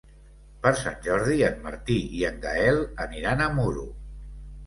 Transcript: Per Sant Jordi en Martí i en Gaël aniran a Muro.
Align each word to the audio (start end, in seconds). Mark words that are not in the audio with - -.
Per 0.61 0.69
Sant 0.77 0.95
Jordi 1.07 1.35
en 1.49 1.59
Martí 1.65 1.97
i 2.21 2.25
en 2.29 2.41
Gaël 2.45 2.81
aniran 3.05 3.43
a 3.49 3.53
Muro. 3.59 3.85